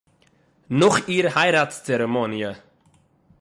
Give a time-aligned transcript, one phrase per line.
[0.79, 2.49] נאָך איר הייראַטס-צערעמאָניע